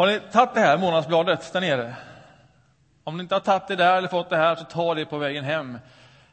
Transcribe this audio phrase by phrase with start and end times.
[0.00, 1.94] Har ni tagit det här månadsbladet där nere?
[3.04, 5.18] Om ni inte har tagit det där eller fått det här, så ta det på
[5.18, 5.78] vägen hem.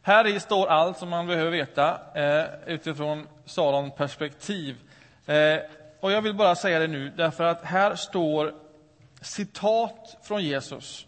[0.02, 4.76] Här i står allt som man behöver veta eh, utifrån Salons perspektiv.
[5.26, 5.60] Eh,
[6.00, 8.54] och jag vill bara säga det nu, därför att här står
[9.22, 11.08] citat från Jesus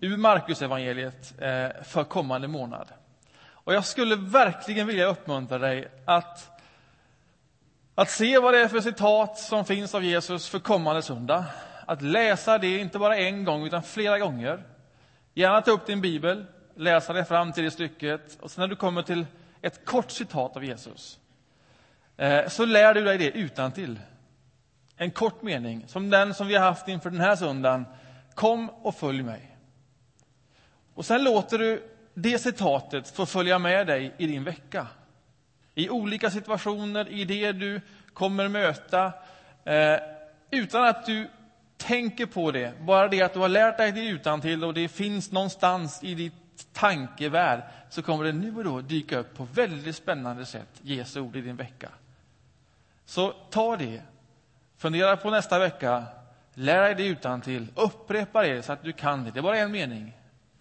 [0.00, 2.88] ur Markusevangeliet eh, för kommande månad.
[3.44, 6.51] Och jag skulle verkligen vilja uppmuntra dig att,
[7.94, 11.44] att se vad det är för citat som finns av Jesus för kommande söndag.
[11.86, 14.62] Att läsa det, inte bara en gång, utan flera gånger.
[15.34, 18.76] Gärna ta upp din bibel, läsa dig fram till det stycket och sen när du
[18.76, 19.26] kommer till
[19.62, 21.18] ett kort citat av Jesus
[22.16, 24.00] eh, så lär du dig det utan till.
[24.96, 27.86] En kort mening, som den som vi har haft inför den här söndagen.
[28.34, 29.56] Kom och följ mig.
[30.94, 34.86] Och sen låter du det citatet få följa med dig i din vecka.
[35.74, 37.80] I olika situationer, i det du
[38.12, 39.12] kommer möta,
[39.64, 39.98] eh,
[40.50, 41.28] utan att du
[41.76, 42.80] tänker på det.
[42.80, 46.72] Bara det att du har lärt dig det utantill och det finns någonstans i ditt
[46.72, 51.36] tankevärld så kommer det nu och då dyka upp på väldigt spännande sätt Jesu ord
[51.36, 51.88] i din vecka.
[53.04, 54.02] Så ta det,
[54.78, 56.04] fundera på nästa vecka,
[56.54, 59.30] lär dig det utantill, upprepa det så att du kan det.
[59.30, 60.12] Det är bara en mening.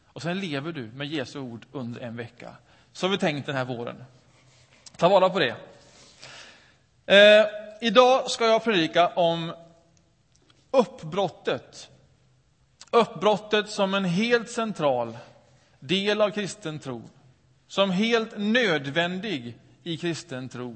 [0.05, 2.55] Och sen lever du med Jesu ord under en vecka.
[2.93, 4.03] Så har vi tänkt den här våren.
[5.01, 5.55] Ta vara på det.
[7.05, 7.45] Eh,
[7.81, 9.53] idag ska jag predika om
[10.71, 11.89] uppbrottet.
[12.91, 15.17] Uppbrottet som en helt central
[15.79, 17.01] del av kristen tro.
[17.67, 20.75] Som helt nödvändig i kristen tro.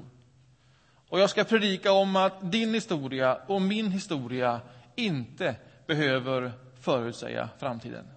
[1.08, 4.60] Och jag ska predika om att din historia och min historia
[4.94, 5.54] inte
[5.86, 8.08] behöver förutsäga framtiden.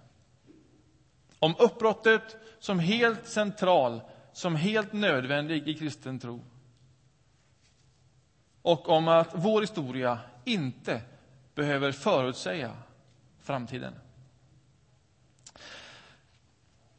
[1.38, 4.00] Om uppbrottet som helt central,
[4.32, 6.44] som helt nödvändig i kristen tro.
[8.62, 11.00] Och om att vår historia inte
[11.54, 12.76] behöver förutsäga
[13.42, 13.94] framtiden.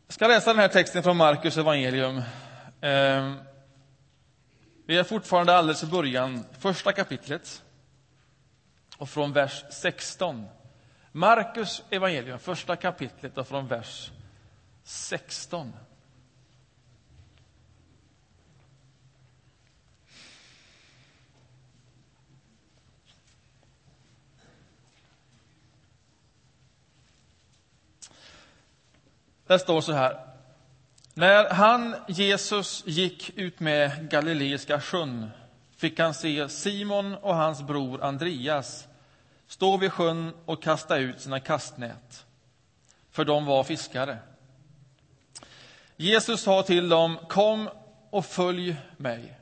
[0.07, 2.21] Jag ska läsa den här texten från Markus evangelium.
[2.81, 3.37] Ehm,
[4.85, 7.63] vi är fortfarande alldeles i början, första kapitlet,
[8.97, 10.47] och från vers 16.
[11.11, 14.11] Markus evangelium, första kapitlet, och från vers
[14.83, 15.73] 16.
[29.51, 30.19] Där står så här.
[31.13, 35.31] När han, Jesus, gick ut med Galileiska sjön
[35.77, 38.87] fick han se Simon och hans bror Andreas
[39.47, 42.25] stå vid sjön och kasta ut sina kastnät,
[43.09, 44.17] för de var fiskare.
[45.95, 47.69] Jesus sa till dem, kom
[48.09, 49.39] och följ mig.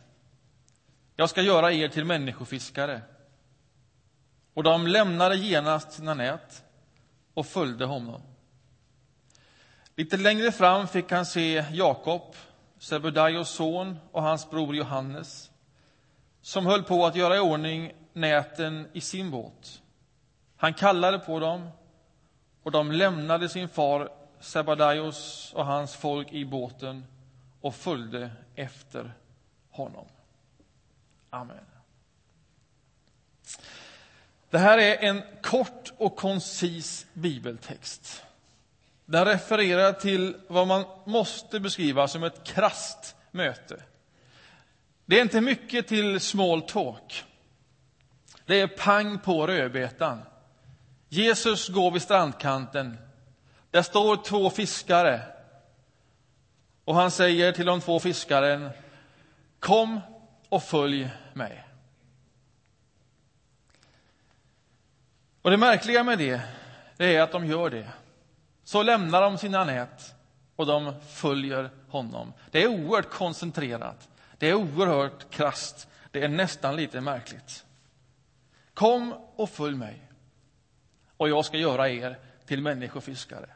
[1.16, 3.02] Jag ska göra er till människofiskare.
[4.54, 6.64] Och de lämnade genast sina nät
[7.34, 8.22] och följde honom.
[10.00, 12.36] Lite längre fram fick han se Jakob,
[12.78, 15.52] Sebedaios son, och hans bror Johannes
[16.42, 19.82] som höll på att göra i ordning näten i sin båt.
[20.58, 21.70] Han kallade på dem,
[22.64, 24.10] och de lämnade sin far
[24.40, 27.06] Sebadaios och hans folk i båten
[27.62, 29.14] och följde efter
[29.72, 30.06] honom.
[31.30, 31.66] Amen.
[34.50, 38.24] Det här är en kort och koncis bibeltext.
[39.10, 43.84] Den refererar till vad man måste beskriva som ett krast möte.
[45.06, 47.24] Det är inte mycket till small talk.
[48.46, 50.22] Det är pang på rödbetan.
[51.08, 52.98] Jesus går vid strandkanten
[53.72, 55.22] där står två fiskare.
[56.86, 58.70] Och han säger till de två fiskaren,
[59.60, 60.00] kom
[60.50, 61.66] och följ mig.
[65.42, 66.42] Och det märkliga med det,
[66.98, 67.88] det är att de gör det.
[68.70, 70.16] Så lämnar de sina nät
[70.56, 72.34] och de följer honom.
[72.52, 74.10] Det är oerhört koncentrerat.
[74.38, 75.88] Det är oerhört krast.
[76.12, 77.66] Det är nästan lite märkligt.
[78.74, 80.02] Kom och följ mig
[81.18, 83.50] och jag ska göra er till människofiskare.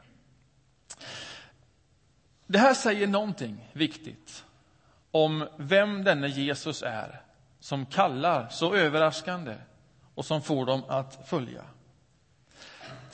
[2.46, 4.44] Det här säger någonting viktigt
[5.10, 7.22] om vem denne Jesus är
[7.60, 9.54] som kallar så överraskande
[10.14, 11.64] och som får dem att följa.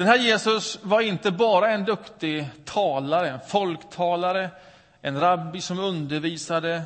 [0.00, 4.50] Den här Jesus var inte bara en duktig talare, en folktalare,
[5.00, 6.82] en rabbi som undervisade.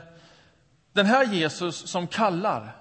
[0.92, 2.76] Den här Jesus som kallar,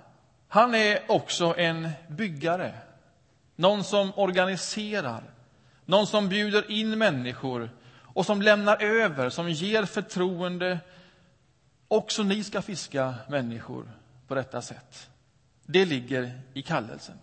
[0.47, 2.74] han är också en byggare.
[3.56, 5.24] Någon som organiserar,
[5.85, 10.79] någon som bjuder in människor och som lämnar över, som ger förtroende.
[11.88, 13.91] Också ni ska fiska människor
[14.27, 15.09] på detta sätt.
[15.65, 17.15] Det ligger i kallelsen.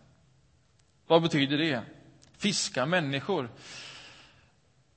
[1.07, 1.83] Vad betyder det?
[2.41, 3.51] Fiska människor.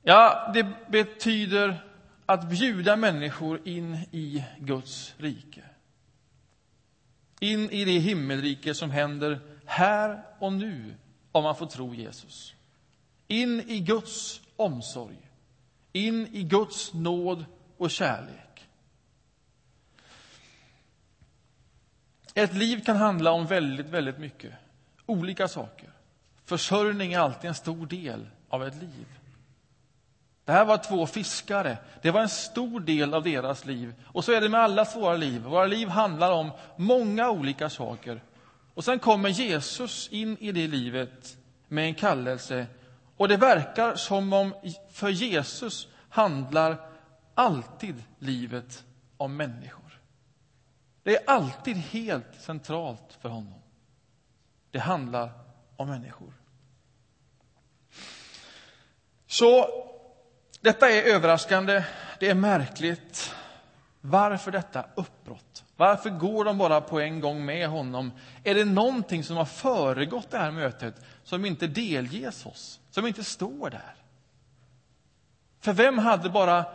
[0.01, 1.83] Ja, det betyder
[2.25, 5.63] att bjuda människor in i Guds rike.
[7.39, 10.95] In i det himmelrike som händer här och nu,
[11.31, 12.55] om man får tro Jesus.
[13.27, 15.17] In i Guds omsorg,
[15.91, 17.45] in i Guds nåd
[17.77, 18.67] och kärlek.
[22.33, 24.53] Ett liv kan handla om väldigt, väldigt mycket.
[25.05, 25.92] Olika saker.
[26.45, 29.05] Försörjning är alltid en stor del av ett liv.
[30.45, 31.77] Det här var två fiskare.
[32.01, 33.93] Det var en stor del av deras liv.
[34.05, 35.41] Och så är det med alla våra liv.
[35.41, 38.21] Våra liv handlar om många olika saker.
[38.73, 41.37] Och sen kommer Jesus in i det livet
[41.67, 42.67] med en kallelse.
[43.17, 44.53] Och det verkar som om
[44.91, 46.77] för Jesus handlar
[47.33, 48.83] alltid livet
[49.17, 49.99] om människor.
[51.03, 53.61] Det är alltid helt centralt för honom.
[54.71, 55.29] Det handlar
[55.77, 56.33] av människor.
[59.27, 59.67] Så
[60.61, 61.83] detta är överraskande,
[62.19, 63.35] det är märkligt.
[64.01, 65.63] Varför detta uppbrott?
[65.75, 68.11] Varför går de bara på en gång med honom?
[68.43, 73.23] Är det någonting som har föregått det här mötet som inte delges oss, som inte
[73.23, 73.95] står där?
[75.59, 76.65] För vem hade bara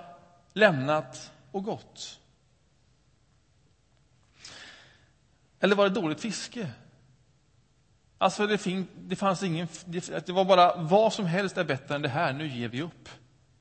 [0.53, 2.21] lämnat och gått?
[5.61, 6.71] Eller var det dåligt fiske?
[8.19, 11.95] Alltså det, fin, det fanns ingen, det, det var bara vad som helst är bättre
[11.95, 13.09] än det här, nu ger vi upp.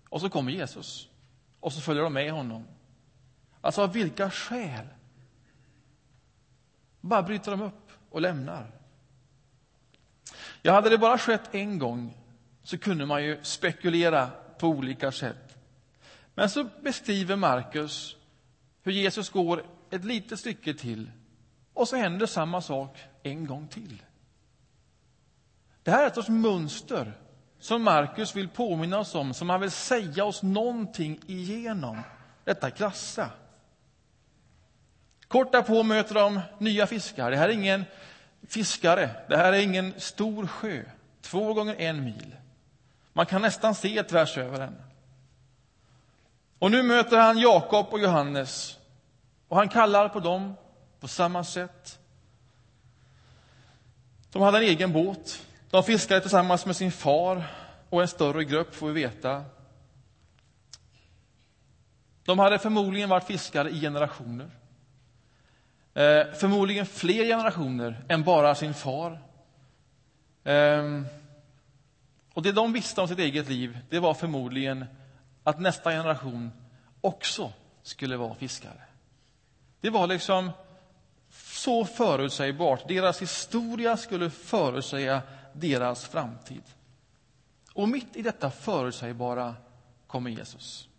[0.10, 1.10] Och så kommer Jesus.
[1.60, 2.68] Och så följer de med honom.
[3.62, 4.86] Alltså av vilka skäl?
[7.02, 8.72] Bara bryter de upp och lämnar.
[10.62, 12.18] Ja, hade det bara skett en gång
[12.64, 15.58] så kunde man ju spekulera på olika sätt.
[16.36, 18.16] Men så beskriver Markus
[18.84, 21.12] hur Jesus går ett litet stycke till
[21.74, 24.02] och så händer samma sak en gång till.
[25.88, 27.14] Det här är ett sorts mönster
[27.60, 32.02] som Markus vill påminna oss om, som han vill säga oss någonting igenom
[32.44, 33.30] detta krassa.
[35.28, 37.32] Kort därpå möter de nya fiskar.
[37.32, 37.86] Det här är ingen
[38.48, 40.84] fiskare, det här är ingen stor sjö,
[41.22, 42.36] två gånger en mil.
[43.14, 44.76] Man kan nästan se tvärs över den.
[46.60, 48.78] Och nu möter han Jakob och Johannes
[49.48, 50.54] och han kallar på dem
[51.00, 52.00] på samma sätt.
[54.32, 55.44] De hade en egen båt.
[55.70, 57.44] De fiskade tillsammans med sin far
[57.90, 59.46] och en större grupp, får vi veta.
[62.26, 64.50] De hade förmodligen varit fiskare i generationer.
[65.94, 69.20] Eh, förmodligen fler generationer än bara sin far.
[70.44, 71.02] Eh,
[72.34, 74.86] och Det de visste om sitt eget liv det var förmodligen
[75.44, 76.52] att nästa generation
[77.02, 77.52] också
[77.84, 78.82] skulle vara fiskare.
[79.82, 80.52] Det var liksom
[81.32, 82.88] så förutsägbart.
[82.88, 85.22] Deras historia skulle förutsäga
[85.60, 86.64] deras framtid.
[87.74, 89.56] Och mitt i detta förutsägbara
[90.08, 90.90] kommer Jesus.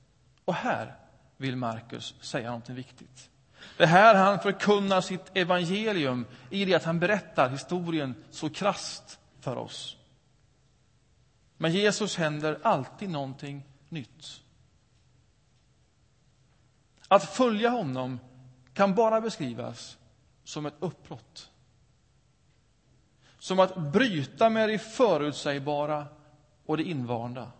[0.44, 0.94] Och här
[1.36, 3.30] vill Markus säga något viktigt.
[3.76, 9.56] Det här han förkunnar sitt evangelium i det att han berättar historien så krast för
[9.56, 9.96] oss.
[11.56, 14.42] Med Jesus händer alltid någonting nytt.
[17.08, 18.20] Att följa honom
[18.74, 19.98] kan bara beskrivas
[20.44, 21.47] som ett uppbrott.
[23.38, 26.06] Som att bryta med det förutsägbara
[26.66, 27.52] och det invanda.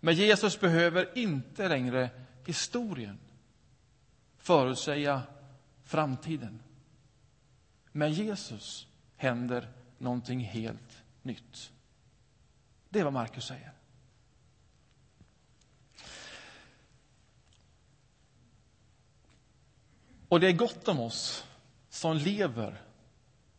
[0.00, 2.10] Men Jesus behöver inte längre
[2.46, 3.18] historien
[4.38, 5.22] förutsäga
[5.84, 6.62] framtiden.
[7.92, 11.72] Med Jesus händer någonting helt nytt.
[12.88, 13.72] Det är vad Markus säger.
[20.28, 21.46] Och det är gott om oss
[21.88, 22.82] som lever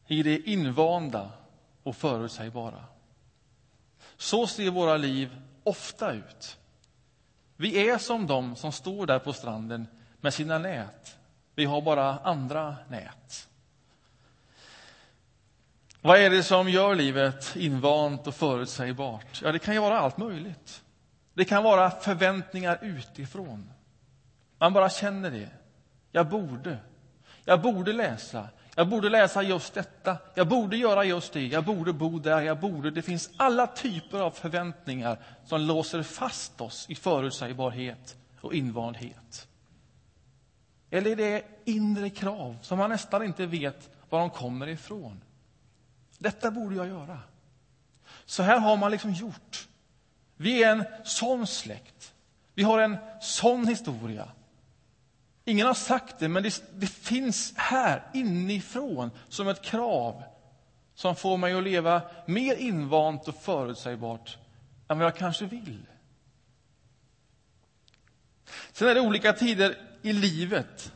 [0.08, 1.30] i det invanda
[1.84, 2.86] och förutsägbara.
[4.18, 6.58] Så ser våra liv ofta ut.
[7.58, 9.88] Vi är som de som står där på stranden
[10.22, 11.18] med sina nät.
[11.56, 13.50] Vi har bara andra nät.
[16.02, 19.42] Vad är det som gör livet invant och förutsägbart?
[19.44, 20.84] Ja, det kan ju vara allt möjligt.
[21.34, 23.70] Det kan vara förväntningar utifrån.
[24.58, 25.50] Man bara känner det.
[26.12, 26.78] Jag borde.
[27.46, 28.50] Jag borde läsa.
[28.76, 30.18] Jag borde läsa just detta.
[30.36, 31.48] Jag borde göra just det.
[31.48, 32.42] Jag borde bo där.
[32.42, 32.92] Jag borde.
[32.92, 39.48] Det finns alla typer av förväntningar som låser fast oss i förutsägbarhet och invandhet.
[40.90, 45.22] Eller är det inre krav som man nästan inte vet var de kommer ifrån.
[46.18, 47.20] Detta borde jag göra.
[48.26, 49.68] Så här har man liksom gjort.
[50.36, 52.14] Vi är en sån släkt.
[52.54, 54.28] Vi har en sån historia.
[55.46, 60.24] Ingen har sagt det, men det, det finns här inifrån som ett krav
[60.96, 64.38] som får mig att leva mer invant och förutsägbart
[64.88, 65.86] än vad jag kanske vill.
[68.72, 70.92] Sen är det olika tider i livet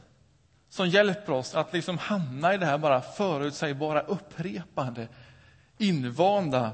[0.69, 5.07] som hjälper oss att liksom hamna i det här bara förutsägbara, upprepande,
[5.77, 6.71] invanda.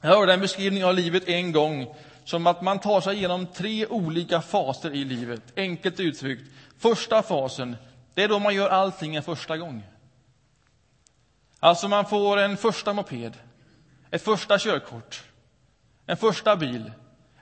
[0.00, 3.86] Jag hörde en beskrivning av livet en gång som att man tar sig igenom tre
[3.86, 5.42] olika faser i livet.
[5.56, 6.42] Enkelt uttryckt.
[6.82, 7.76] Första fasen,
[8.14, 9.82] det är då man gör allting en första gång.
[11.60, 13.36] Alltså man får en första moped,
[14.10, 15.22] ett första körkort,
[16.06, 16.92] en första bil,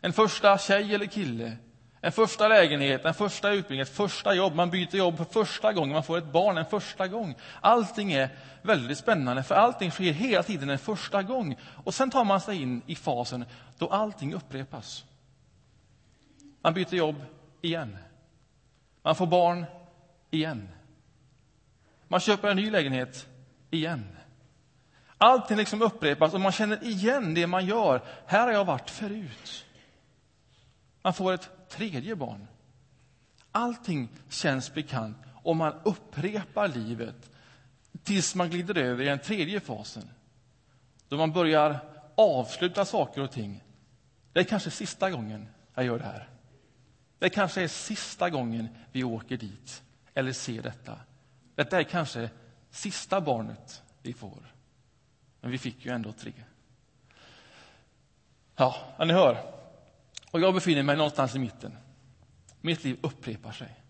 [0.01, 1.57] en första tjej eller kille,
[2.01, 4.55] en första lägenhet, en första utbildning, ett första jobb.
[4.55, 7.35] Man byter jobb för första gången, man får ett barn en första gång.
[7.61, 8.29] Allting är
[8.63, 11.57] väldigt spännande, för allting sker hela tiden en första gång.
[11.85, 13.45] Och sen tar man sig in i fasen
[13.79, 15.05] då allting upprepas.
[16.61, 17.17] Man byter jobb
[17.61, 17.97] igen.
[19.03, 19.65] Man får barn
[20.31, 20.69] igen.
[22.09, 23.27] Man köper en ny lägenhet
[23.71, 24.17] igen.
[25.19, 28.03] Allting liksom upprepas och man känner igen det man gör.
[28.27, 29.67] Här har jag varit förut.
[31.03, 32.47] Man får ett tredje barn.
[33.53, 37.31] Allting känns bekant och man upprepar livet
[38.03, 40.11] tills man glider över i den tredje fasen.
[41.09, 41.79] Då man börjar
[42.15, 43.65] avsluta saker och ting.
[44.33, 46.29] Det är kanske sista gången jag gör det här.
[47.21, 49.83] Det kanske är sista gången vi åker dit
[50.15, 51.01] eller ser detta.
[51.55, 52.31] Detta är kanske
[52.71, 54.55] sista barnet vi får.
[55.41, 56.33] Men vi fick ju ändå tre.
[58.57, 59.53] Ja, ni hör.
[60.31, 61.77] Och jag befinner mig någonstans i mitten.
[62.61, 63.81] Mitt liv upprepar sig.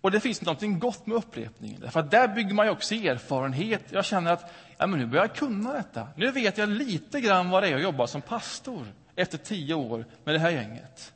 [0.00, 3.84] Och det finns något gott med upprepningen, därför att där bygger man ju också erfarenhet.
[3.90, 6.08] Jag känner att ja, men nu börjar jag kunna detta.
[6.16, 10.06] Nu vet jag lite grann vad det är att jobba som pastor efter tio år
[10.24, 11.12] med det här gänget.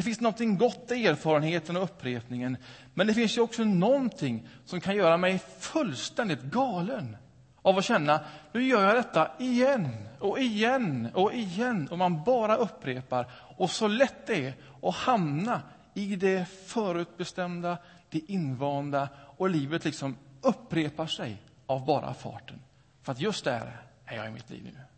[0.00, 2.56] Det finns något gott i erfarenheten och upprepningen,
[2.94, 7.16] men det finns ju också någonting som kan göra mig fullständigt galen
[7.62, 8.20] av att känna,
[8.52, 9.88] nu gör jag detta igen
[10.18, 11.88] och igen och igen.
[11.88, 13.30] Och man bara upprepar.
[13.56, 15.62] Och så lätt det är att hamna
[15.94, 17.78] i det förutbestämda,
[18.10, 22.62] det invanda och livet liksom upprepar sig av bara farten.
[23.02, 23.76] För att just där
[24.06, 24.89] är jag i mitt liv nu.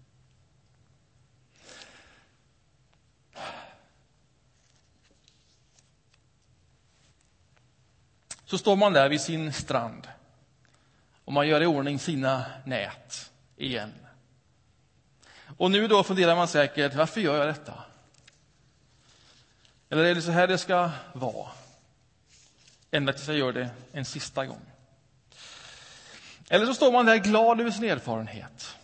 [8.53, 10.09] Så står man där vid sin strand
[11.25, 13.93] och man gör i ordning sina nät igen.
[15.57, 17.75] Och nu då funderar man säkert, varför gör jag detta?
[19.91, 21.51] Eller är det så här det ska vara?
[22.91, 24.67] Ända tills jag gör det en sista gång.
[26.49, 28.77] Eller så står man där glad över sin erfarenhet.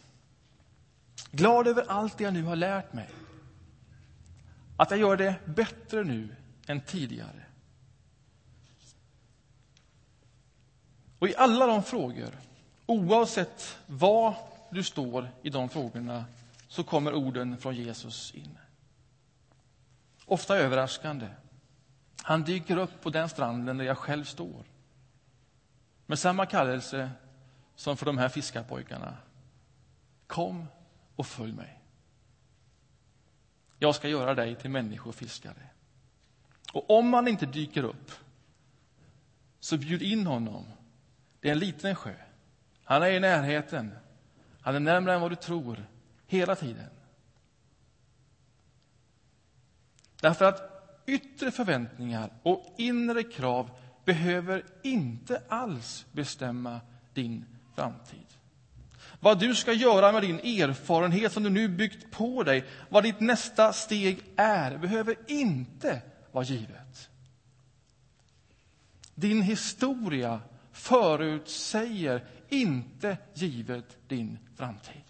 [1.31, 3.09] Glad över allt det jag nu har lärt mig.
[4.77, 7.48] Att jag gör det bättre nu än tidigare.
[11.19, 12.39] Och i alla de frågor,
[12.87, 14.35] oavsett var
[14.71, 16.25] du står i de frågorna,
[16.69, 18.59] så kommer orden från Jesus in.
[20.27, 21.29] Ofta överraskande.
[22.23, 24.65] Han dyker upp på den stranden där jag själv står.
[26.07, 27.11] Med samma kallelse
[27.77, 29.17] som för de här fiskarpojkarna.
[30.27, 30.67] Kom
[31.17, 31.81] och följ mig.
[33.79, 35.69] Jag ska göra dig till människofiskare.
[36.73, 38.13] Och om han inte dyker upp,
[39.61, 40.65] så bjud in honom
[41.41, 42.15] det är en liten sjö.
[42.85, 43.93] Han är i närheten.
[44.61, 45.87] Han är närmare än vad du tror,
[46.27, 46.91] hela tiden.
[50.21, 53.71] Därför att yttre förväntningar och inre krav
[54.05, 56.81] behöver inte alls bestämma
[57.15, 58.27] din framtid.
[59.21, 63.21] Vad du ska göra med din erfarenhet som du nu byggt på dig, vad ditt
[63.21, 66.03] nästa steg är, behöver inte
[66.33, 67.11] vara givet.
[69.15, 70.41] Din historia
[70.79, 75.03] förutsäger inte givet din framtid.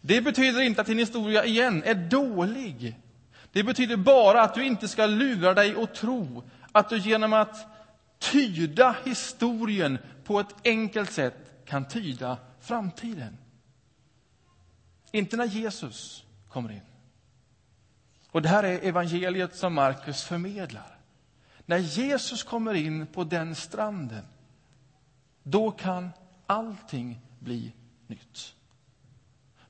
[0.00, 3.00] Det betyder inte att din historia igen är dålig.
[3.52, 7.66] Det betyder bara att du inte ska lura dig och tro att du genom att
[8.18, 13.38] tyda historien på ett enkelt sätt kan tyda framtiden.
[15.12, 16.80] Inte när Jesus kommer in.
[18.30, 20.95] Och Det här är evangeliet som Markus förmedlar.
[21.66, 24.24] När Jesus kommer in på den stranden,
[25.42, 26.10] då kan
[26.46, 27.72] allting bli
[28.06, 28.54] nytt.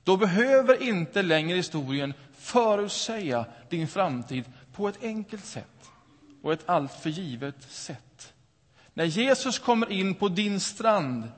[0.04, 5.90] Då behöver inte längre historien förutsäga din framtid på ett enkelt sätt
[6.42, 8.34] och ett alltför givet sätt.
[8.94, 11.32] När Jesus kommer in på din strand,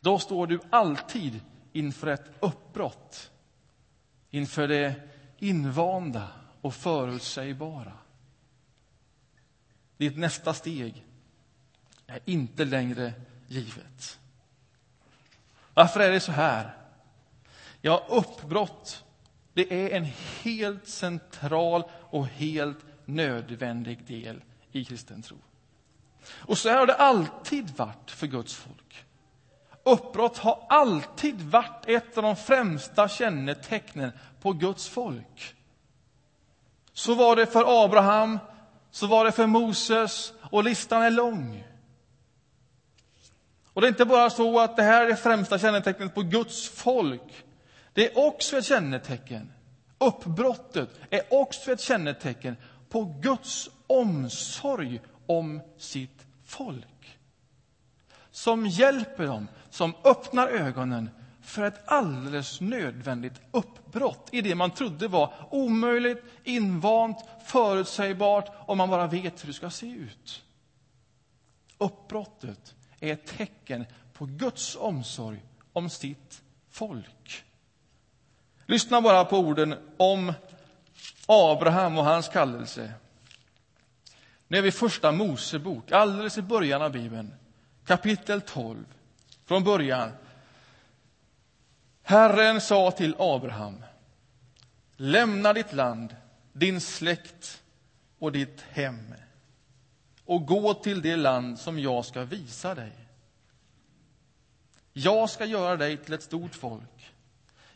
[0.00, 1.40] då står du alltid
[1.72, 3.30] inför ett uppbrott,
[4.30, 4.94] inför det
[5.38, 6.28] invanda
[6.66, 7.92] och förutsägbara.
[9.96, 11.04] Ditt nästa steg
[12.06, 13.12] är inte längre
[13.46, 14.18] givet.
[15.74, 16.76] Varför är det så här?
[17.80, 19.04] Ja, uppbrott,
[19.52, 20.04] det är en
[20.42, 24.42] helt central och helt nödvändig del
[24.72, 25.36] i kristen tro.
[26.28, 29.04] Och så har det alltid varit för Guds folk.
[29.82, 35.56] Uppbrott har alltid varit ett av de främsta kännetecknen på Guds folk.
[36.96, 38.38] Så var det för Abraham,
[38.90, 41.64] så var det för Moses och listan är lång.
[43.72, 46.68] Och det är inte bara så att det här är det främsta kännetecknet på Guds
[46.68, 47.44] folk.
[47.92, 49.52] Det är också ett kännetecken.
[49.98, 52.56] Uppbrottet är också ett kännetecken
[52.88, 57.18] på Guds omsorg om sitt folk.
[58.30, 61.10] Som hjälper dem, som öppnar ögonen
[61.46, 68.90] för ett alldeles nödvändigt uppbrott i det man trodde var omöjligt, invant, förutsägbart om man
[68.90, 70.44] bara vet hur det ska se ut.
[71.78, 77.44] Uppbrottet är ett tecken på Guds omsorg om sitt folk.
[78.66, 80.32] Lyssna bara på orden om
[81.26, 82.92] Abraham och hans kallelse.
[84.48, 87.34] Nu är vi i första Mosebok, alldeles i början av Bibeln,
[87.84, 88.84] kapitel 12,
[89.44, 90.10] från början.
[92.08, 93.84] Herren sa till Abraham,
[94.96, 96.16] lämna ditt land,
[96.52, 97.62] din släkt
[98.18, 99.14] och ditt hem
[100.24, 102.92] och gå till det land som jag ska visa dig.
[104.92, 107.12] Jag ska göra dig till ett stort folk.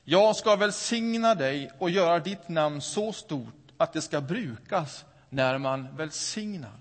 [0.04, 5.58] Jag ska välsigna dig och göra ditt namn så stort att det ska brukas när
[5.58, 6.78] man välsignar.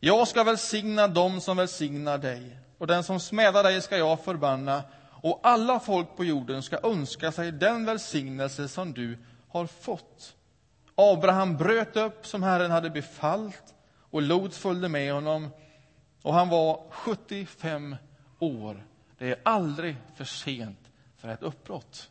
[0.00, 4.82] Jag ska välsigna dem som välsignar dig, och den som smädar dig ska jag förbanna,
[5.22, 9.18] och alla folk på jorden ska önska sig den välsignelse som du
[9.48, 10.36] har fått.
[10.94, 13.74] Abraham bröt upp som Herren hade befallt,
[14.10, 15.50] och Lot följde med honom,
[16.22, 17.96] och han var 75
[18.38, 18.86] år.
[19.18, 22.10] Det är aldrig för sent för ett uppbrott.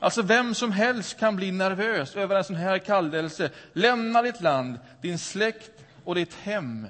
[0.00, 3.50] Alltså vem som helst kan bli nervös över en sån här kallelse.
[3.72, 6.86] Lämna ditt land, din släkt och ditt hem.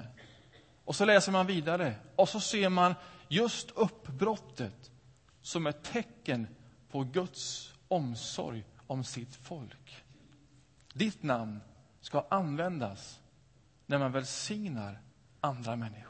[0.85, 2.95] Och så läser man vidare och så ser man
[3.29, 4.91] just uppbrottet
[5.41, 6.47] som ett tecken
[6.89, 10.03] på Guds omsorg om sitt folk.
[10.93, 11.59] Ditt namn
[12.01, 13.19] ska användas
[13.85, 15.01] när man välsignar
[15.41, 16.09] andra människor.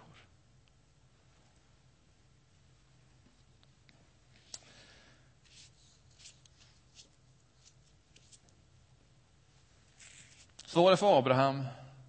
[10.65, 11.65] Så var det för Abraham,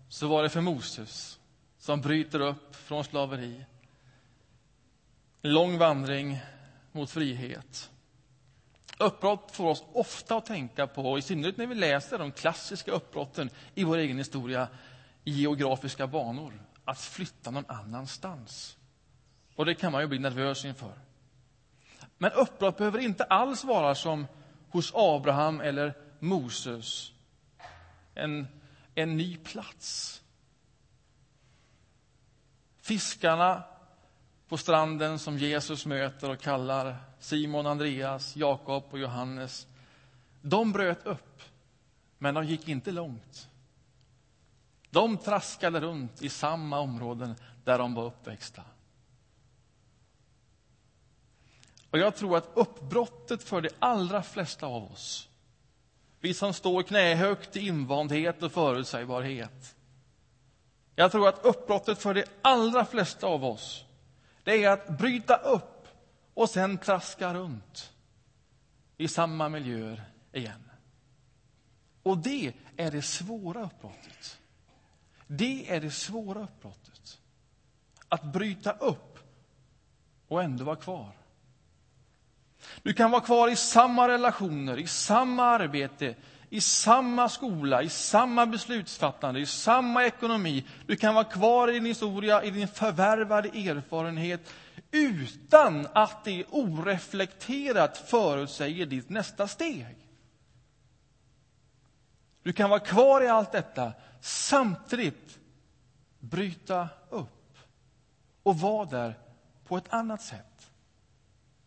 [0.08, 1.38] så var det för Moses
[1.78, 3.64] som bryter upp från slaveri.
[5.42, 6.40] En lång vandring
[6.92, 7.90] mot frihet.
[8.98, 13.50] Uppbrott får oss ofta att tänka på, i synnerhet när vi läser de klassiska uppbrotten
[13.74, 14.68] i vår egen historia,
[15.24, 16.52] i geografiska banor,
[16.84, 18.76] att flytta någon annanstans.
[19.56, 20.92] Och det kan man ju bli nervös inför.
[22.18, 24.26] Men uppbrott behöver inte alls vara som
[24.70, 27.12] hos Abraham eller Moses
[28.14, 28.46] en,
[28.94, 30.22] en ny plats.
[32.80, 33.64] Fiskarna
[34.50, 39.66] på stranden som Jesus möter och kallar Simon, Andreas, Jakob och Johannes.
[40.42, 41.42] De bröt upp,
[42.18, 43.48] men de gick inte långt.
[44.90, 47.34] De traskade runt i samma områden
[47.64, 48.62] där de var uppväxta.
[51.90, 55.30] Och jag tror att uppbrottet för de allra flesta av oss
[56.20, 59.76] vi som står knähögt i invandhet och förutsägbarhet.
[60.96, 63.84] Jag tror att uppbrottet för de allra flesta av oss,
[64.44, 65.88] det är att bryta upp
[66.34, 67.92] och sen traska runt
[68.96, 70.70] i samma miljöer igen.
[72.02, 74.38] Och det är det svåra uppbrottet.
[75.26, 77.20] Det är det svåra uppbrottet.
[78.08, 79.18] Att bryta upp
[80.28, 81.12] och ändå vara kvar.
[82.82, 86.14] Du kan vara kvar i samma relationer, i samma arbete,
[86.50, 90.64] i samma skola, i samma beslutsfattande, i samma ekonomi.
[90.86, 94.40] Du kan vara kvar i din historia, i din förvärvade erfarenhet
[94.90, 99.96] utan att det oreflekterat förutsäger ditt nästa steg.
[102.42, 105.38] Du kan vara kvar i allt detta, samtidigt
[106.18, 107.58] bryta upp
[108.42, 109.18] och vara där
[109.64, 110.70] på ett annat sätt,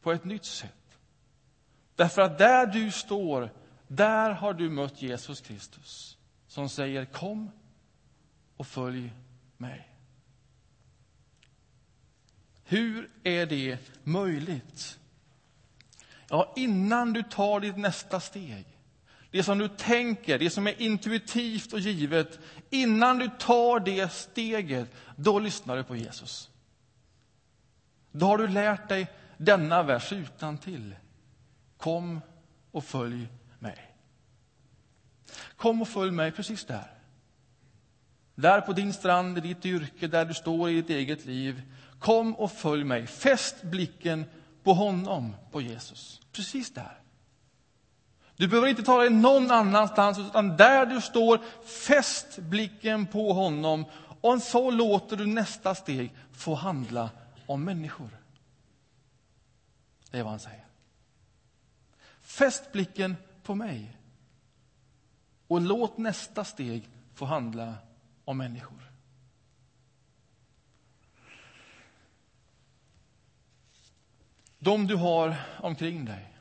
[0.01, 0.97] på ett nytt sätt.
[1.95, 3.49] Därför att där du står,
[3.95, 7.51] där har du mött Jesus Kristus som säger kom
[8.57, 9.13] och följ
[9.57, 9.89] mig.
[12.63, 14.99] Hur är det möjligt?
[16.29, 18.65] Ja, innan du tar ditt nästa steg,
[19.31, 24.93] det som du tänker, det som är intuitivt och givet, innan du tar det steget,
[25.15, 26.49] då lyssnar du på Jesus.
[28.11, 30.95] Då har du lärt dig denna vers utan till.
[31.77, 32.21] Kom
[32.71, 33.27] och följ
[33.63, 33.95] mig.
[35.57, 36.91] Kom och följ mig precis där.
[38.35, 41.61] Där på din strand, i ditt yrke, där du står i ditt eget liv.
[41.99, 43.07] Kom och följ mig.
[43.07, 44.25] Fäst blicken
[44.63, 46.21] på honom, på Jesus.
[46.31, 46.99] Precis där.
[48.35, 53.85] Du behöver inte ta dig någon annanstans, utan där du står, fäst blicken på honom
[54.21, 57.09] och så låter du nästa steg få handla
[57.45, 58.09] om människor.
[60.11, 60.65] Det är vad han säger.
[62.21, 63.97] Fäst blicken på mig
[65.47, 67.77] och låt nästa steg få handla
[68.25, 68.91] om människor.
[74.59, 76.37] De du har omkring dig,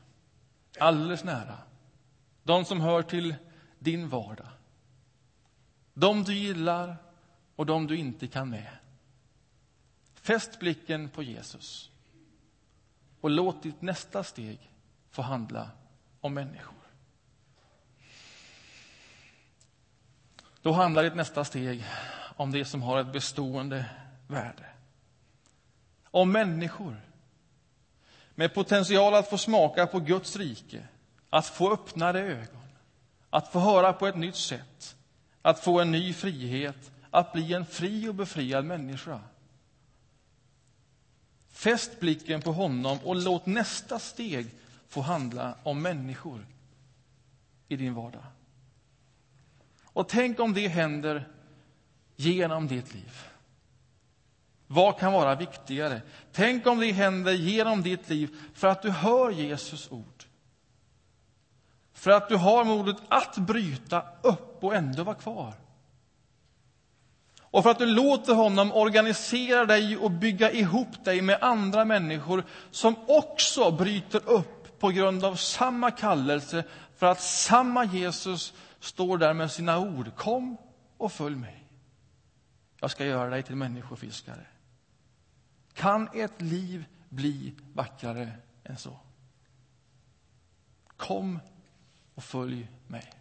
[0.79, 1.57] alldeles nära,
[2.43, 3.35] de som hör till
[3.79, 4.47] din vardag,
[5.93, 6.97] de du gillar
[7.55, 8.77] och de du inte kan med.
[10.13, 11.91] Fäst blicken på Jesus
[13.21, 14.71] och låt ditt nästa steg
[15.09, 15.69] få handla
[16.21, 16.72] om människor.
[20.63, 21.85] Då handlar ditt nästa steg
[22.35, 23.85] om det som har ett bestående
[24.27, 24.65] värde.
[26.03, 27.01] Om människor
[28.35, 30.87] med potential att få smaka på Guds rike,
[31.29, 32.67] att få öppnade ögon,
[33.29, 34.95] att få höra på ett nytt sätt,
[35.41, 39.19] att få en ny frihet, att bli en fri och befriad människa.
[41.51, 44.47] Fäst blicken på honom och låt nästa steg
[44.87, 46.45] få handla om människor
[47.67, 48.23] i din vardag.
[49.93, 51.27] Och tänk om det händer
[52.15, 53.11] genom ditt liv.
[54.67, 56.01] Vad kan vara viktigare?
[56.31, 60.23] Tänk om det händer genom ditt liv för att du hör Jesus ord.
[61.93, 65.53] För att du har modet att bryta upp och ändå vara kvar.
[67.41, 72.43] Och för att du låter honom organisera dig och bygga ihop dig med andra människor
[72.71, 76.63] som också bryter upp på grund av samma kallelse
[76.97, 80.15] för att samma Jesus står där med sina ord.
[80.15, 80.57] Kom
[80.97, 81.63] och följ mig.
[82.79, 84.45] Jag ska göra dig till människofiskare.
[85.73, 88.31] Kan ett liv bli vackrare
[88.63, 88.99] än så?
[90.97, 91.39] Kom
[92.15, 93.13] och följ mig.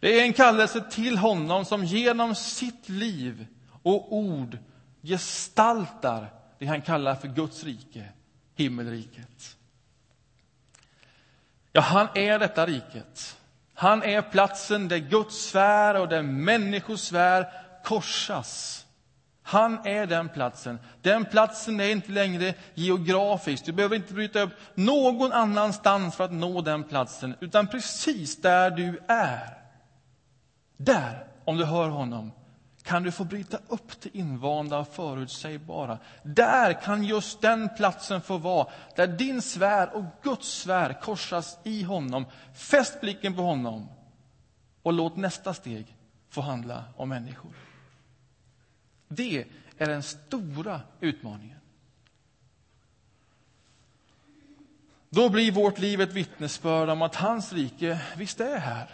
[0.00, 3.46] Det är en kallelse till honom som genom sitt liv
[3.82, 4.58] och ord
[5.02, 8.12] gestaltar det han kallar för Guds rike,
[8.54, 9.56] himmelriket.
[11.72, 13.36] Ja, han är detta riket.
[13.78, 17.46] Han är platsen där Guds sfär och där människors sfär
[17.84, 18.82] korsas.
[19.42, 20.78] Han är den platsen.
[21.02, 23.64] Den platsen är inte längre geografisk.
[23.64, 28.70] Du behöver inte bryta upp någon annanstans för att nå den platsen, utan precis där
[28.70, 29.58] du är.
[30.76, 32.32] Där, om du hör honom,
[32.86, 35.98] kan du få bryta upp det invanda och förutsägbara.
[36.22, 41.82] Där kan just den platsen få vara, där din svär och Guds svär korsas i
[41.82, 42.24] honom.
[42.54, 43.88] Fäst blicken på honom
[44.82, 45.96] och låt nästa steg
[46.30, 47.52] få handla om människor.
[49.08, 49.44] Det
[49.78, 51.58] är den stora utmaningen.
[55.10, 58.90] Då blir vårt liv ett vittnesbörd om att hans rike visst är här.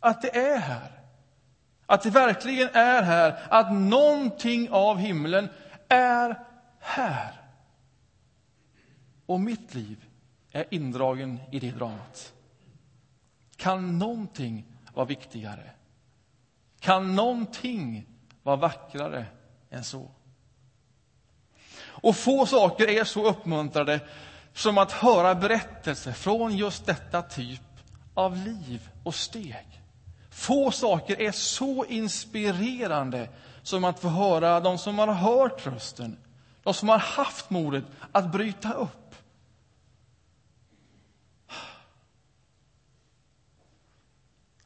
[0.00, 1.03] Att det är här.
[1.94, 3.46] Att det verkligen är här.
[3.50, 5.48] Att någonting av himlen
[5.88, 6.40] är
[6.80, 7.32] här.
[9.26, 10.04] Och mitt liv
[10.52, 12.32] är indragen i det dramat.
[13.56, 15.70] Kan någonting vara viktigare?
[16.80, 18.06] Kan någonting
[18.42, 19.26] vara vackrare
[19.70, 20.10] än så?
[21.76, 24.00] Och få saker är så uppmuntrade
[24.52, 27.60] som att höra berättelser från just detta typ
[28.14, 29.83] av liv och steg.
[30.34, 33.28] Få saker är så inspirerande
[33.62, 36.16] som att få höra de som har hört rösten,
[36.62, 39.14] de som har haft modet att bryta upp.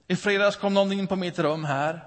[0.07, 2.01] I fredags kom någon in på mitt rum här.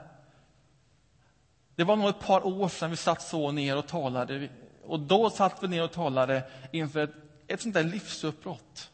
[1.75, 4.49] Det var nog ett par år sedan vi satt så ner och talade.
[4.83, 7.13] Och då satt vi ner och talade inför ett,
[7.47, 8.89] ett sånt där livsuppbrott.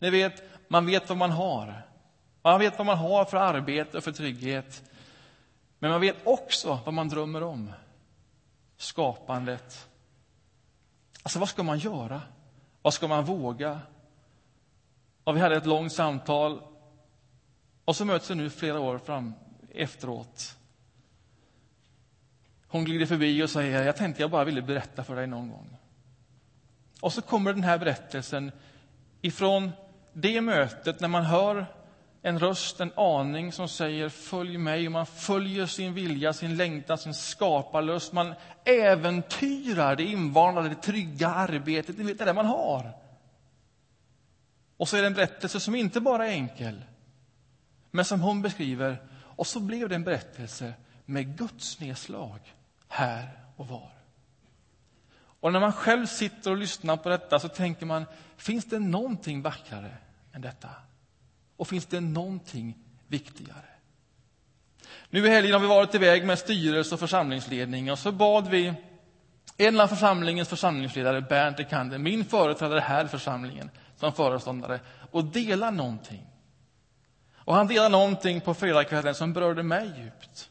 [0.00, 1.91] Ni vet, man vet vad man har.
[2.42, 4.82] Man vet vad man har för arbete och för trygghet.
[5.78, 7.72] Men man vet också vad man drömmer om.
[8.76, 9.88] Skapandet.
[11.22, 12.22] Alltså, vad ska man göra?
[12.82, 13.80] Vad ska man våga?
[15.24, 16.62] Och vi hade ett långt samtal.
[17.84, 19.34] Och så möts vi nu flera år fram
[19.70, 20.56] efteråt.
[22.66, 25.76] Hon glider förbi och säger, jag tänkte jag bara ville berätta för dig någon gång.
[27.00, 28.52] Och så kommer den här berättelsen
[29.20, 29.70] ifrån
[30.12, 31.66] det mötet när man hör
[32.22, 34.86] en röst, en aning som säger följ mig.
[34.86, 38.12] Och man följer sin vilja, sin längtan, sin skaparlust.
[38.12, 41.98] Man äventyrar det invanda, det trygga arbetet.
[41.98, 42.92] Ni vet, det där man har.
[44.76, 46.84] Och så är det en berättelse som inte bara är enkel,
[47.90, 49.02] men som hon beskriver.
[49.12, 52.54] Och så blev det en berättelse med Guds nedslag
[52.88, 53.90] här och var.
[55.40, 58.06] Och när man själv sitter och lyssnar på detta så tänker man,
[58.36, 59.96] finns det någonting vackrare
[60.32, 60.68] än detta?
[61.56, 63.72] Och finns det någonting viktigare?
[65.10, 68.74] Nu i helgen har vi varit iväg med styrelse och församlingsledning och så bad vi
[69.56, 74.80] en av församlingens församlingsledare, Bernt Ekander, min företrädare här i församlingen som föreståndare,
[75.12, 76.26] att dela någonting.
[77.34, 80.50] Och han delade någonting på fredagskvällen som berörde mig djupt.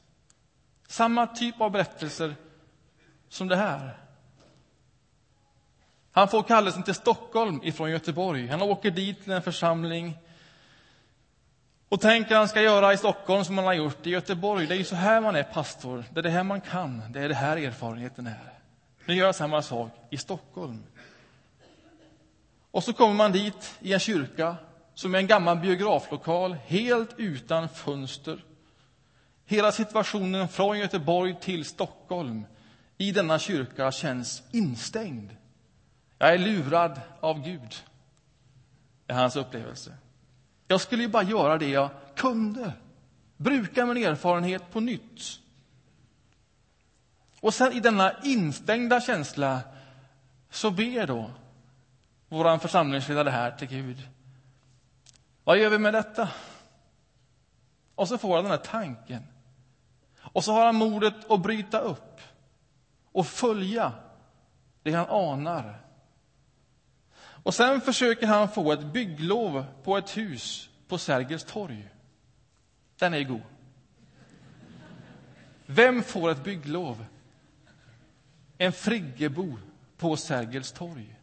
[0.87, 2.35] Samma typ av berättelser
[3.29, 3.97] som det här.
[6.11, 8.47] Han får kallelsen till Stockholm ifrån Göteborg.
[8.47, 10.17] Han åker dit till en församling
[11.91, 14.67] och tänker han ska göra i Stockholm som han har gjort i Göteborg.
[14.67, 16.03] Det är ju så här man är pastor.
[16.13, 17.03] Det är det här man kan.
[17.09, 18.53] Det är det här erfarenheten är.
[19.05, 20.83] Nu gör jag samma sak i Stockholm.
[22.71, 24.55] Och så kommer man dit i en kyrka
[24.93, 28.43] som är en gammal biograflokal, helt utan fönster.
[29.45, 32.45] Hela situationen från Göteborg till Stockholm
[32.97, 35.35] i denna kyrka känns instängd.
[36.17, 37.75] Jag är lurad av Gud,
[39.07, 39.93] är hans upplevelse.
[40.71, 42.73] Jag skulle ju bara göra det jag kunde,
[43.37, 45.39] bruka min erfarenhet på nytt.
[47.39, 49.61] Och sen i denna instängda känsla
[50.49, 51.31] så ber då
[52.29, 54.07] vår församlingsledare här till Gud.
[55.43, 56.29] Vad gör vi med detta?
[57.95, 59.23] Och så får han den här tanken.
[60.21, 62.21] Och så har han modet att bryta upp
[63.11, 63.91] och följa
[64.83, 65.79] det han anar.
[67.43, 71.87] Och sen försöker han få ett bygglov på ett hus på Sergels torg.
[72.99, 73.41] Den är god.
[75.65, 77.05] Vem får ett bygglov?
[78.57, 79.57] En friggebo
[79.97, 81.15] på Sergels torg.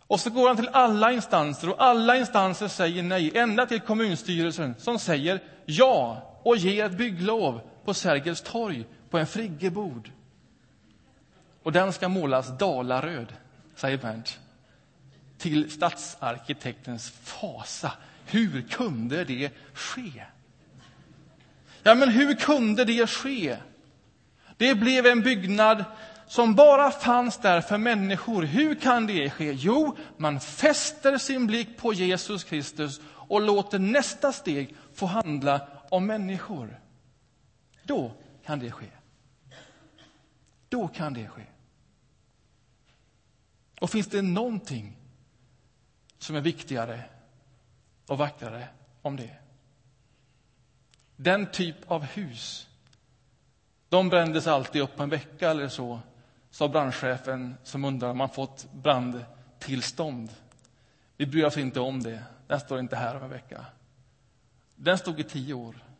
[0.00, 4.74] Och så går han till alla instanser och alla instanser säger nej, ända till kommunstyrelsen
[4.78, 10.10] som säger ja och ger ett bygglov på Sergels torg på en friggebod.
[11.62, 13.32] Och den ska målas dalaröd,
[13.76, 14.38] säger Bernt.
[15.38, 17.92] Till stadsarkitektens fasa.
[18.26, 20.24] Hur kunde det ske?
[21.82, 23.56] Ja, men hur kunde det ske?
[24.56, 25.84] Det blev en byggnad
[26.26, 28.42] som bara fanns där för människor.
[28.42, 29.52] Hur kan det ske?
[29.52, 36.06] Jo, man fäster sin blick på Jesus Kristus och låter nästa steg få handla om
[36.06, 36.80] människor.
[37.82, 38.12] Då
[38.46, 38.86] kan det ske.
[40.72, 41.46] Då kan det ske.
[43.80, 44.96] Och finns det någonting
[46.18, 47.04] som är viktigare
[48.06, 48.68] och vackrare
[49.02, 49.36] om det?
[51.16, 52.68] Den typ av hus,
[53.88, 56.00] de brändes alltid upp på en vecka eller så
[56.50, 60.30] sa brandchefen som undrar om man fått brandtillstånd.
[61.16, 62.24] Vi bryr oss inte om det.
[62.46, 63.66] Den står inte här om en vecka.
[64.76, 65.91] Den stod i tio år.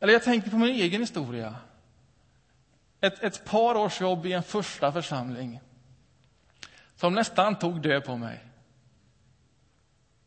[0.00, 1.56] Eller jag tänker på min egen historia.
[3.00, 5.60] Ett, ett par års jobb i en första församling
[6.96, 8.44] som nästan tog död på mig.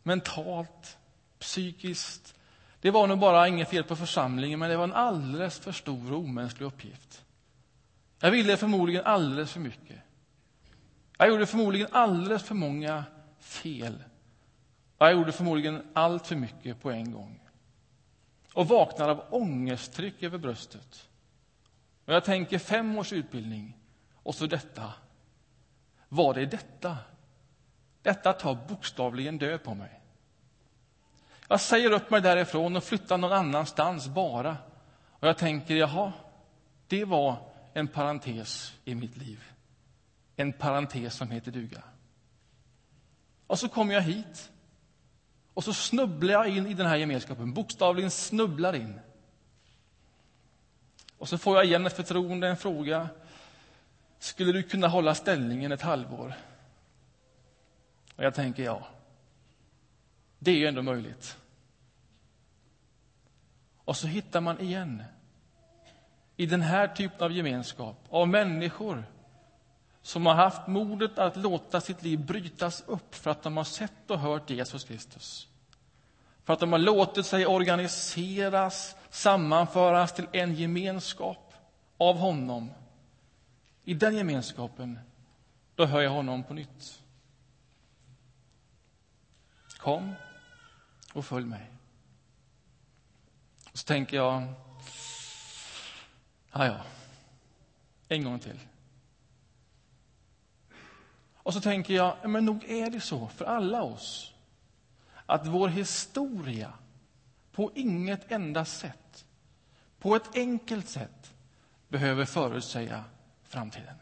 [0.04, 0.98] Mentalt,
[1.40, 2.36] psykiskt,
[2.82, 6.12] det var nog bara inget fel på församlingen, men det var en alldeles för stor
[6.12, 7.26] och omänsklig uppgift.
[8.20, 9.98] Jag ville förmodligen alldeles för mycket.
[11.18, 13.04] Jag gjorde förmodligen alldeles för många
[13.40, 14.04] fel.
[14.98, 17.40] Jag gjorde förmodligen allt för mycket på en gång.
[18.54, 21.10] Och vaknar av ångesttryck över bröstet.
[22.06, 23.78] Och jag tänker fem års utbildning
[24.24, 24.94] och så detta.
[26.10, 26.98] Var det detta?
[28.02, 30.02] Detta tar bokstavligen död på mig.
[31.48, 34.58] Jag säger upp mig därifrån och flyttar någon annanstans bara.
[35.10, 36.14] Och jag tänker, jaha,
[36.88, 37.36] det var
[37.74, 39.44] en parentes i mitt liv.
[40.36, 41.84] En parentes som heter duga.
[43.48, 44.52] Och så kommer jag hit.
[45.54, 49.00] Och så snubblar jag in i den här gemenskapen, bokstavligen snubblar in.
[51.18, 53.10] Och så får jag igen ett förtroende, en fråga.
[54.20, 56.34] Skulle du kunna hålla ställningen ett halvår?
[58.16, 58.88] Och jag tänker, ja,
[60.40, 61.38] det är ju ändå möjligt.
[63.86, 65.04] Och så hittar man igen
[66.38, 69.04] i den här typen av gemenskap av människor
[70.02, 74.12] som har haft modet att låta sitt liv brytas upp för att de har sett
[74.12, 75.48] och hört Jesus Kristus.
[76.44, 81.54] För att de har låtit sig organiseras, sammanföras till en gemenskap
[81.98, 82.72] av honom.
[83.84, 85.00] I den gemenskapen
[85.76, 87.02] då hör jag honom på nytt.
[89.78, 90.14] Kom
[91.14, 91.72] och följ mig.
[93.74, 94.44] Så tänker jag,
[96.52, 96.78] ja, ja,
[98.08, 98.60] en gång till.
[101.44, 104.34] Och så tänker jag, men nog är det så för alla oss
[105.26, 106.74] att vår historia
[107.52, 109.26] på inget enda sätt,
[110.00, 111.34] på ett enkelt sätt,
[111.88, 113.04] behöver förutsäga
[113.44, 113.96] framtiden.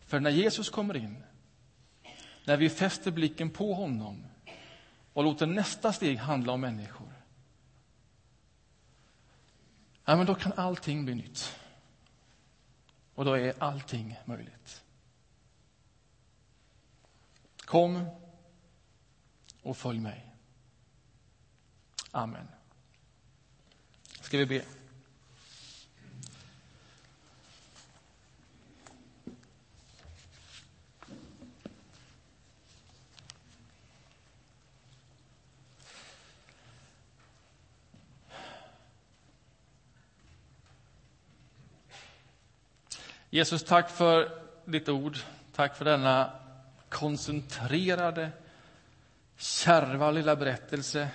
[0.00, 1.22] För när Jesus kommer in,
[2.44, 4.24] när vi fäster blicken på honom
[5.12, 7.12] och låter nästa steg handla om människor,
[10.04, 11.58] ja, men då kan allting bli nytt.
[13.14, 14.81] Och då är allting möjligt.
[17.72, 18.06] Kom
[19.62, 20.34] och följ mig.
[22.10, 22.48] Amen.
[24.20, 24.62] Ska vi be?
[43.30, 45.18] Jesus, tack för ditt ord.
[45.52, 46.41] Tack för denna
[46.92, 48.30] koncentrerade,
[49.36, 51.08] kärva lilla berättelse.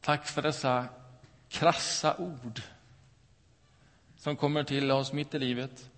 [0.00, 0.86] Tack för dessa
[1.48, 2.62] krassa ord
[4.16, 5.90] som kommer till oss mitt i livet,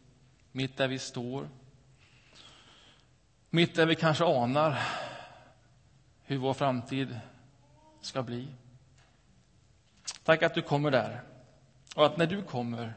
[0.52, 1.48] mitt där vi står.
[3.50, 4.82] Mitt där vi kanske anar
[6.22, 7.20] hur vår framtid
[8.00, 8.48] ska bli.
[10.24, 11.22] Tack att du kommer där.
[11.94, 12.94] Och att när du kommer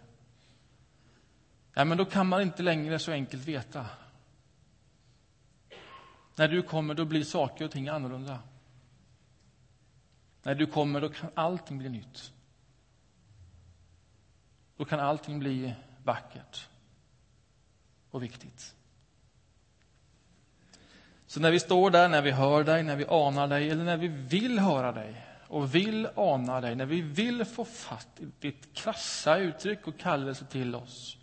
[1.74, 3.86] Ja, men då kan man inte längre så enkelt veta.
[6.40, 8.40] När du kommer, då blir saker och ting annorlunda.
[10.44, 12.34] När du kommer, då kan allting bli nytt.
[14.78, 15.74] Då kan allting bli
[16.04, 16.68] vackert
[18.12, 18.76] och viktigt.
[21.28, 23.98] Så när vi står där, när vi hör dig, när vi anar dig eller när
[23.98, 28.74] vi vill höra dig och vill ana dig, när vi vill få fatt i ditt
[28.74, 31.18] krassa uttryck och kallelse till oss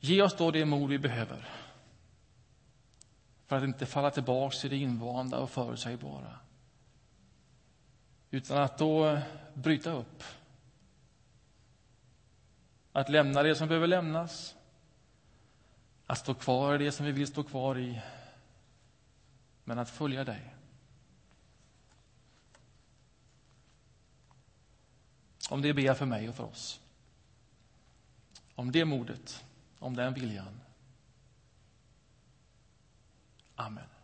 [0.00, 1.59] Ge oss då det mod vi behöver
[3.50, 6.38] för att inte falla tillbaka i det invanda och förutsägbara.
[8.30, 9.20] Utan att då
[9.54, 10.22] bryta upp.
[12.92, 14.56] Att lämna det som behöver lämnas.
[16.06, 18.00] Att stå kvar i det som vi vill stå kvar i.
[19.64, 20.54] Men att följa dig.
[25.50, 26.80] Om det ber jag för mig och för oss.
[28.54, 29.44] Om det modet
[29.78, 30.60] om den viljan.
[33.60, 33.99] Amen.